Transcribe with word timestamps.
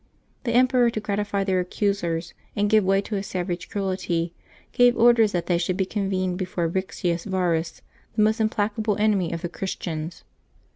The 0.45 0.53
em 0.53 0.67
peror, 0.67 0.91
to 0.93 0.99
gratify 0.99 1.43
their 1.43 1.59
accusers 1.59 2.33
and 2.55 2.71
give 2.71 2.83
way 2.83 3.01
to 3.01 3.13
his 3.13 3.27
savage 3.27 3.69
cruelty, 3.69 4.33
gave 4.73 4.97
orders 4.97 5.31
that 5.31 5.45
they 5.45 5.59
should 5.59 5.77
be 5.77 5.85
convened 5.85 6.39
before 6.39 6.67
Eictius 6.67 7.23
Varus, 7.27 7.83
the 8.15 8.23
most 8.23 8.41
implacable 8.41 8.97
enemy 8.97 9.31
of 9.31 9.43
the 9.43 9.49
Chris 9.49 9.75
tians. 9.75 10.23